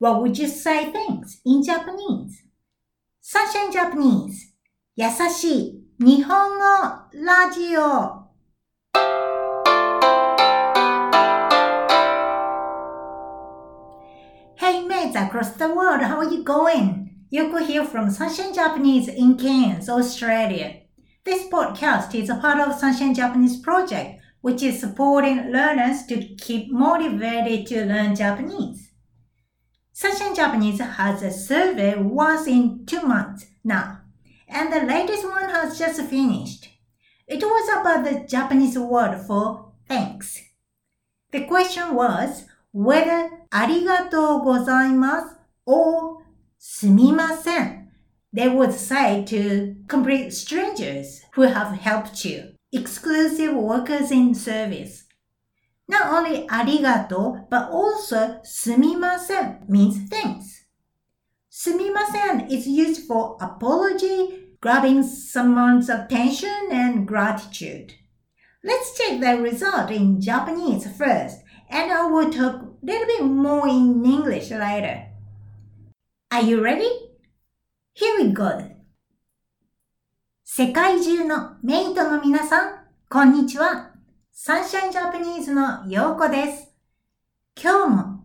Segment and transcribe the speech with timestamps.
[0.00, 2.42] What would you say thanks in Japanese?
[3.20, 4.52] Sunshine Japanese
[4.94, 6.64] 優しい日本語
[7.12, 8.26] ラジオ
[14.58, 17.10] Hey mates across the world, how are you going?
[17.32, 20.82] Yoko here from Sunshine Japanese in Cairns, Australia.
[21.24, 26.70] This podcast is a part of Sunshine Japanese project, which is supporting learners to keep
[26.72, 28.89] motivated to learn Japanese.
[30.00, 34.00] Sunshine Japanese has a survey once in two months now,
[34.48, 36.68] and the latest one has just finished.
[37.26, 40.40] It was about the Japanese word for thanks.
[41.32, 46.22] The question was whether ありがとうございます or
[46.58, 47.86] すみません
[48.34, 55.04] they would say to complete strangers who have helped you, exclusive workers in service.
[55.90, 60.66] Not only ありがとう but also すみません means thanks.
[61.48, 67.94] すみません is used for apology, grabbing someone's attention and gratitude.
[68.64, 73.68] Let's check the result in Japanese first and I will talk a little bit more
[73.68, 75.06] in English later.
[76.30, 76.90] Are you ready?
[77.94, 78.76] Here we go!
[80.44, 83.89] 世界中のメイトの皆さん、こんにちは。
[84.33, 86.69] サンシャインジャパニーズのヨーコです。
[87.61, 88.23] 今日も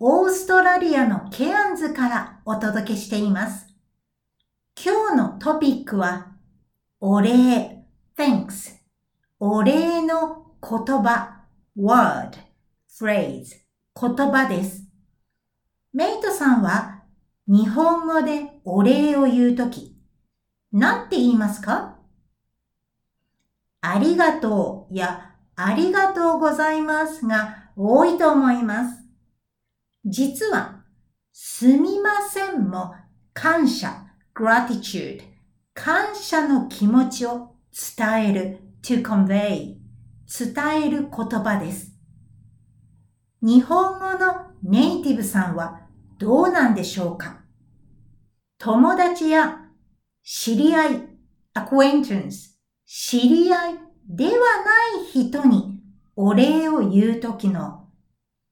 [0.00, 3.66] オーストラリアのケアンズからお届けしています。
[4.82, 6.32] 今日のトピックは、
[7.00, 7.84] お礼、
[8.16, 8.76] thanks、
[9.38, 11.42] お礼の言葉、
[11.76, 12.30] word、
[12.90, 13.44] phrase、
[14.00, 14.84] 言葉です。
[15.92, 17.02] メイトさんは
[17.46, 19.94] 日本語でお礼を言うとき、
[20.72, 21.98] なんて言いますか？
[23.82, 29.02] ありがとうやありがとうございますが多いと思います。
[30.04, 30.84] 実は、
[31.32, 32.94] すみませんも
[33.32, 35.22] 感謝、gratitude、
[35.74, 37.54] 感謝の気持ちを
[37.98, 39.76] 伝える to convey
[40.26, 41.92] 伝える言葉です。
[43.40, 45.80] 日本語のネイティブさんは
[46.18, 47.40] どうなんでしょうか？
[48.58, 49.66] 友達や
[50.22, 51.08] 知り合い、
[51.54, 52.54] acquaintance、
[52.86, 53.74] 知り合い
[54.08, 54.38] ではな
[55.02, 55.80] い人に
[56.16, 57.86] お礼を言うときの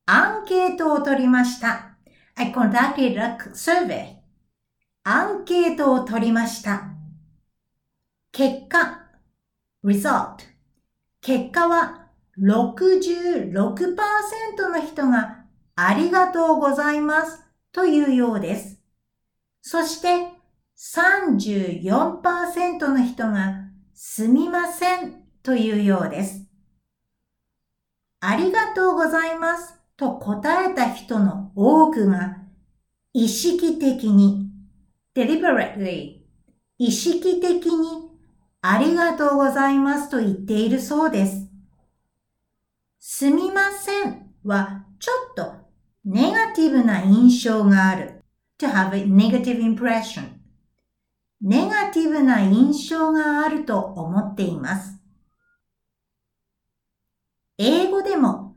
[0.07, 1.97] アンケートを取りました。
[2.37, 4.21] I conducted a survey.
[5.05, 6.91] アンケートを取りました。
[8.33, 9.07] 結果、
[9.85, 10.37] result。
[11.21, 12.07] 結果は
[12.39, 13.77] 66%の
[14.81, 15.45] 人が
[15.77, 18.81] ありがとうございますというようです。
[19.63, 20.29] そして
[20.79, 26.47] 34%の人がすみませんというようです。
[28.21, 32.37] ありがとうございますと答えた人の多くが
[33.13, 34.51] 意識的に
[35.17, 36.21] deliberately
[36.79, 38.11] 意識的に
[38.63, 41.49] ありがとうございますと言っているそうです。
[42.99, 45.55] すみませんはちょっと
[46.05, 48.21] ネガティブな印象がある。
[48.61, 50.39] to have a negative impression
[51.41, 55.00] ネガティブな印象があると思っています。
[57.63, 58.57] 英語でも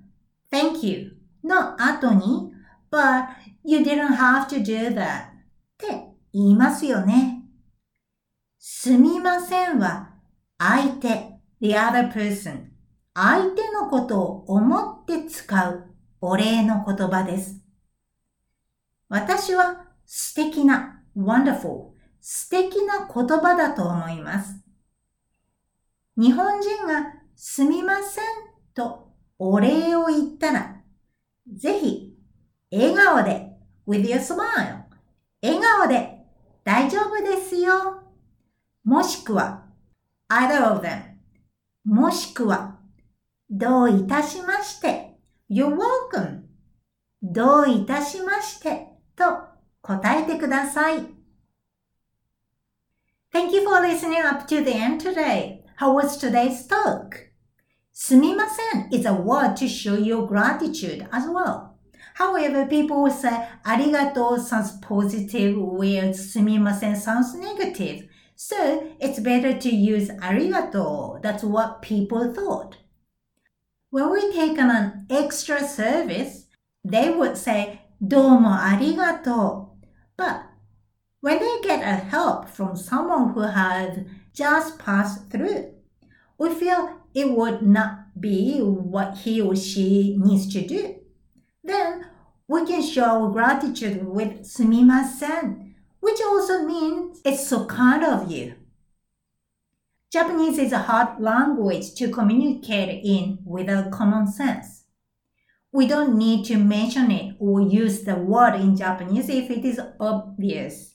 [0.49, 2.53] Thank you の後に
[2.89, 3.25] But
[3.65, 5.31] you didn't have to do that っ
[5.77, 7.43] て言いますよね。
[8.59, 10.13] すみませんは
[10.57, 12.67] 相手 the other person
[13.13, 17.59] 相手のことを思って使うお礼の言葉です。
[19.09, 21.89] 私は素敵な wonderful
[22.21, 24.55] 素敵な言葉だと思います。
[26.15, 30.81] 日本人がすみませんとお礼を言ったら、
[31.53, 32.13] ぜひ
[32.71, 33.51] 笑顔で
[33.87, 34.83] with your smile
[35.41, 36.25] 笑顔で
[36.63, 38.03] 大丈夫ですよ。
[38.83, 39.65] もしくは
[40.29, 41.13] either of them
[41.85, 42.79] もしくは
[43.49, 45.17] どういたしまして
[45.49, 46.43] You're welcome
[47.21, 49.23] どういたしましてと
[49.81, 50.99] 答えてください。
[53.33, 55.63] Thank you for listening up to the end today.
[55.77, 57.32] How was today's talk?
[57.93, 61.77] Sumimasen is a word to show your gratitude as well.
[62.15, 68.07] However, people will say arigato sounds positive whereas sumimasen sounds negative.
[68.35, 71.21] So it's better to use arigato.
[71.21, 72.77] That's what people thought.
[73.91, 76.47] When we take on an extra service,
[76.83, 79.69] they would say domo arigato.
[80.17, 80.45] But
[81.21, 83.99] when they get a help from someone who has
[84.33, 85.75] just passed through,
[86.39, 90.95] we feel it would not be what he or she needs to do.
[91.63, 92.07] Then
[92.47, 98.55] we can show gratitude with sumimasen, which also means it's so kind of you.
[100.11, 104.83] Japanese is a hard language to communicate in without common sense.
[105.71, 109.81] We don't need to mention it or use the word in Japanese if it is
[109.99, 110.93] obvious.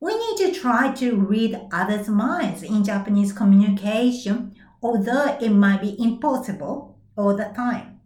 [0.00, 5.96] We need to try to read others' minds in Japanese communication although it might be
[5.98, 8.00] impossible all the time.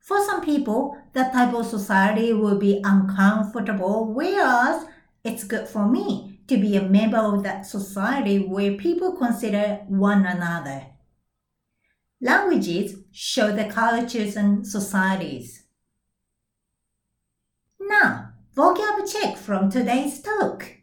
[0.00, 4.86] For some people, that type of society will be uncomfortable, whereas
[5.22, 10.24] it's good for me to be a member of that society where people consider one
[10.24, 10.86] another.
[12.20, 15.64] Languages show the cultures and societies.
[17.78, 20.78] Now, vocab check from today's talk.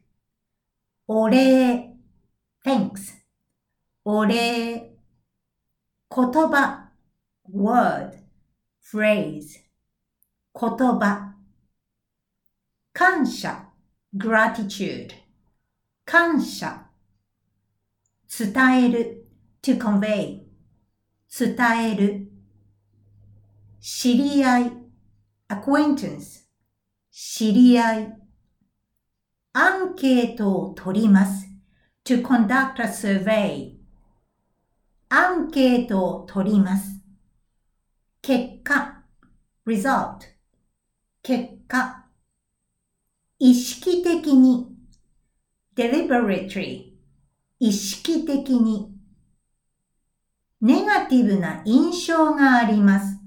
[1.08, 2.00] お礼
[2.64, 3.25] thanks
[4.08, 4.92] お礼言
[6.10, 6.92] 葉
[7.52, 8.12] word
[8.80, 9.62] phrase
[10.54, 11.34] 言葉
[12.94, 13.66] 感謝
[14.16, 15.10] gratitude
[16.06, 16.86] 感謝
[18.28, 19.26] 伝える
[19.64, 20.44] to convey
[21.36, 22.32] 伝える
[23.80, 24.72] 知り合い
[25.50, 26.44] acquaintance
[27.10, 28.18] 知り合い
[29.54, 31.48] アンケートを取ります
[32.04, 33.85] to conduct a survey
[35.10, 37.00] アンケートを取ります
[38.22, 39.04] 結果
[39.66, 40.20] result
[41.22, 42.06] 結果
[43.40, 44.76] 意識的に
[45.76, 46.94] deliberately
[47.60, 48.96] 意識的に
[50.62, 53.20] ネガティブな印象があります。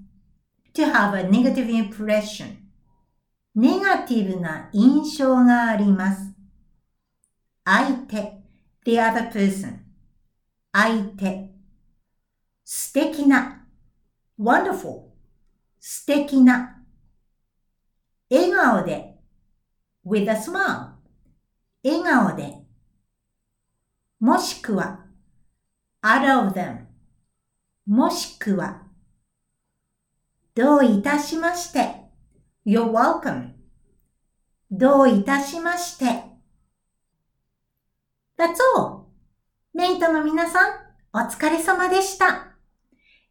[0.75, 2.57] to have a negative impression
[3.55, 6.33] ネガティブな印象があります。
[7.65, 8.41] 相手
[8.85, 9.79] the other person
[10.73, 11.48] 相手
[12.89, 13.67] 素敵な
[14.41, 15.11] wonderful
[15.79, 16.83] 素敵な
[18.31, 19.15] 笑顔で
[20.07, 20.93] with a smile
[21.85, 22.55] 笑顔で
[24.21, 25.05] もしくは
[26.03, 26.87] out of them
[27.85, 28.85] もしくは
[30.55, 31.95] どういたしまして
[32.65, 33.51] You're welcome
[34.71, 36.05] どういたしまして。
[38.39, 39.09] That's all
[39.75, 40.71] メイトの皆さん
[41.13, 42.48] お疲れ様でした。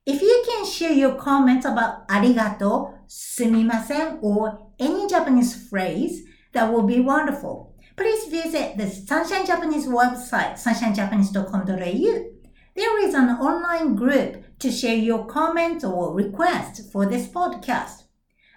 [0.08, 6.24] If you can share your comments about arigato, sumimasen, or any Japanese phrase,
[6.54, 7.76] that would be wonderful.
[7.98, 12.32] Please visit the Sunshine Japanese website, sunshinejapanese.com.au.
[12.78, 18.04] There is an online group to share your comments or requests for this podcast.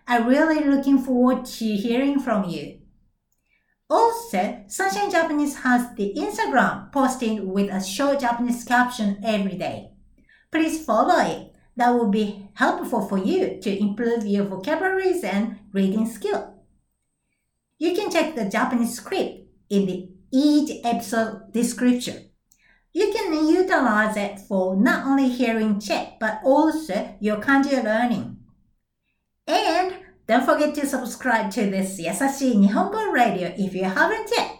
[0.06, 2.78] I'm really looking forward to hearing from you.
[3.88, 9.89] Also, Sunshine Japanese has the Instagram posting with a short Japanese caption every day.
[10.52, 11.52] Please follow it.
[11.76, 16.54] That will be helpful for you to improve your vocabularies and reading skill.
[17.78, 22.30] You can check the Japanese script in the each episode description.
[22.92, 28.36] You can utilize it for not only hearing check but also your kanji learning.
[29.46, 29.94] And
[30.26, 34.59] don't forget to subscribe to this Yasashi Nihongo Radio if you haven't yet.